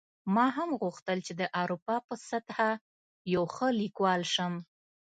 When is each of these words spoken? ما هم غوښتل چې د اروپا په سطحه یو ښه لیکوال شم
ما 0.35 0.45
هم 0.57 0.69
غوښتل 0.81 1.17
چې 1.27 1.33
د 1.41 1.43
اروپا 1.61 1.95
په 2.07 2.15
سطحه 2.29 2.71
یو 3.33 3.43
ښه 3.53 3.67
لیکوال 3.81 4.21
شم 4.33 4.53